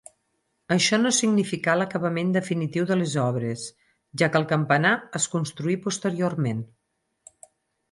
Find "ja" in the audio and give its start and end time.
4.23-4.31